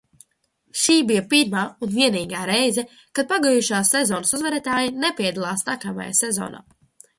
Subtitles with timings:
[0.83, 2.85] Šī bija pirmā un vienīgā reize,
[3.21, 6.67] kad pagājušās sezonas uzvarētāja nepiedalās nākamajā sezonā.